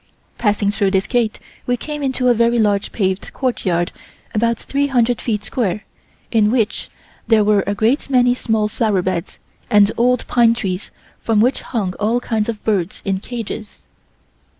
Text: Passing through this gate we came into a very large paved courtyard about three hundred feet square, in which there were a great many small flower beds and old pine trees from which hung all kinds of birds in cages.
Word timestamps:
Passing 0.39 0.71
through 0.71 0.89
this 0.89 1.05
gate 1.05 1.39
we 1.67 1.77
came 1.77 2.01
into 2.01 2.27
a 2.27 2.33
very 2.33 2.57
large 2.57 2.91
paved 2.91 3.31
courtyard 3.33 3.91
about 4.33 4.57
three 4.57 4.87
hundred 4.87 5.21
feet 5.21 5.43
square, 5.43 5.85
in 6.31 6.49
which 6.49 6.89
there 7.27 7.43
were 7.43 7.63
a 7.67 7.75
great 7.75 8.09
many 8.09 8.33
small 8.33 8.67
flower 8.67 9.03
beds 9.03 9.37
and 9.69 9.91
old 9.97 10.25
pine 10.25 10.55
trees 10.55 10.89
from 11.19 11.39
which 11.39 11.61
hung 11.61 11.93
all 11.99 12.19
kinds 12.19 12.49
of 12.49 12.63
birds 12.63 13.03
in 13.05 13.19
cages. 13.19 13.83